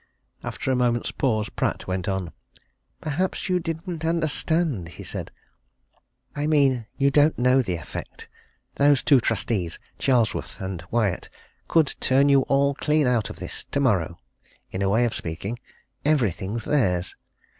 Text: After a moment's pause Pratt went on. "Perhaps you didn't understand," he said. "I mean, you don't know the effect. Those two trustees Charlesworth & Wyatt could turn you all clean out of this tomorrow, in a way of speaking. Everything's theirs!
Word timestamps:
After 0.43 0.71
a 0.71 0.75
moment's 0.75 1.11
pause 1.11 1.49
Pratt 1.49 1.85
went 1.85 2.07
on. 2.07 2.31
"Perhaps 3.01 3.49
you 3.49 3.59
didn't 3.59 4.03
understand," 4.03 4.87
he 4.89 5.03
said. 5.03 5.29
"I 6.35 6.47
mean, 6.47 6.87
you 6.97 7.11
don't 7.11 7.37
know 7.37 7.61
the 7.61 7.75
effect. 7.75 8.27
Those 8.77 9.03
two 9.03 9.21
trustees 9.21 9.77
Charlesworth 9.99 10.59
& 10.87 10.91
Wyatt 10.91 11.29
could 11.67 11.93
turn 11.99 12.29
you 12.29 12.41
all 12.47 12.73
clean 12.73 13.05
out 13.05 13.29
of 13.29 13.35
this 13.35 13.65
tomorrow, 13.69 14.17
in 14.71 14.81
a 14.81 14.89
way 14.89 15.05
of 15.05 15.13
speaking. 15.13 15.59
Everything's 16.03 16.65
theirs! 16.65 17.15